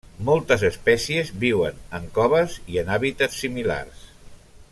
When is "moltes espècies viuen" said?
0.27-1.79